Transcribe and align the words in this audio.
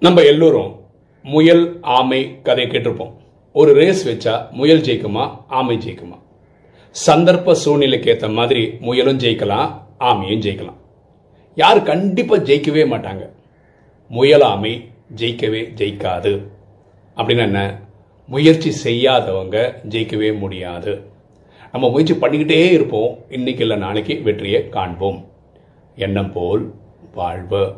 நம்ம 0.00 0.20
எல்லோரும் 0.20 0.80
முயல் 1.22 1.78
ஆமை 1.80 2.42
கதை 2.42 2.64
கேட்டிருப்போம். 2.64 3.12
ஒரு 3.52 3.72
ரேஸ் 3.72 4.08
வச்சா 4.08 4.50
முயல் 4.50 4.80
ஜெயிக்குமா 4.80 5.36
ஆமை 5.48 5.76
ஜெயிக்குமா? 5.76 6.18
சந்தர்ப்ப 7.06 7.52
சூழ்நிலைக்கு 7.52 8.10
ஏற்ற 8.10 8.28
மாதிரி 8.28 8.76
முயலும் 8.80 9.18
ஜெயிக்கலாம் 9.18 9.82
ஆமையும் 10.00 10.40
ஜெயிக்கலாம். 10.40 10.76
யார் 11.54 11.82
கண்டிப்பாக 11.82 12.42
ஜெயிக்கவே 12.42 12.86
மாட்டாங்க. 12.86 13.28
முயல் 14.08 14.40
ஆமை 14.40 14.88
ஜெயிக்கவே 15.16 15.72
ஜெயிக்காது. 15.74 16.46
அப்படின்னு 17.16 17.38
என்ன? 17.38 17.80
முயற்சி 18.26 18.70
செய்யாதவங்க 18.70 19.74
ஜெயிக்கவே 19.88 20.38
முடியாது. 20.38 21.00
நம்ம 21.72 21.88
முயற்சி 21.88 22.14
பண்ணிக்கிட்டே 22.14 22.70
இருப்போம். 22.70 23.18
இன்னைக்கு 23.28 23.62
இல்லை 23.62 23.76
நாளைக்கு 23.76 24.20
வெற்றியை 24.22 24.68
காண்போம். 24.68 25.28
எண்ணம் 25.96 26.32
போல் 26.32 26.74
வாழ்வு. 27.14 27.72